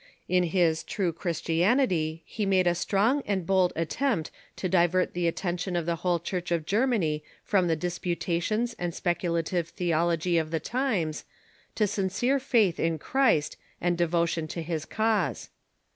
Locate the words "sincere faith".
11.85-12.79